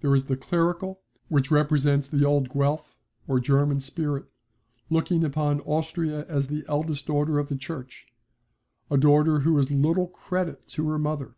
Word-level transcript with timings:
There 0.00 0.16
is 0.16 0.24
the 0.24 0.36
clerical, 0.36 1.00
which 1.28 1.52
represents 1.52 2.08
the 2.08 2.24
old 2.24 2.52
Guelph 2.52 2.96
or 3.28 3.38
German 3.38 3.78
spirit, 3.78 4.24
looking 4.88 5.22
upon 5.22 5.60
Austria 5.60 6.26
as 6.26 6.48
the 6.48 6.64
eldest 6.66 7.06
daughter 7.06 7.38
of 7.38 7.46
the 7.46 7.54
Church 7.56 8.08
a 8.90 8.96
daughter 8.98 9.38
who 9.46 9.56
is 9.58 9.70
little 9.70 10.08
credit 10.08 10.66
to 10.70 10.88
her 10.88 10.98
mother. 10.98 11.36